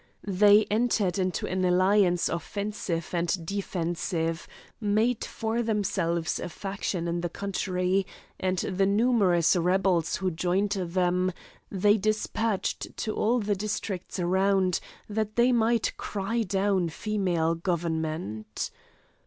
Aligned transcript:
They 0.25 0.65
entered 0.71 1.19
into 1.19 1.45
an 1.45 1.63
alliance 1.63 2.27
offensive 2.27 3.09
and 3.13 3.45
defensive, 3.45 4.47
made 4.79 5.23
for 5.23 5.61
themselves 5.61 6.39
a 6.39 6.49
faction 6.49 7.07
in 7.07 7.21
the 7.21 7.29
country, 7.29 8.07
and 8.39 8.57
the 8.57 8.87
numerous 8.87 9.55
rebels 9.55 10.15
who 10.15 10.31
joined 10.31 10.71
them 10.71 11.31
they 11.69 11.99
despatched 11.99 12.97
to 12.97 13.13
all 13.13 13.37
the 13.41 13.53
districts 13.55 14.17
around, 14.17 14.79
that 15.07 15.35
they 15.35 15.51
might 15.51 15.95
cry 15.97 16.41
down 16.41 16.89
female 16.89 17.53
government. 17.53 18.71